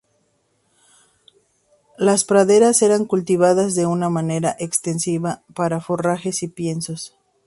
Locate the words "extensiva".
4.57-5.43